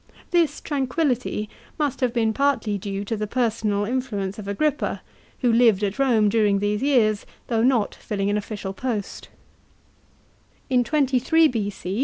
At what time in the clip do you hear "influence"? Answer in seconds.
3.85-4.39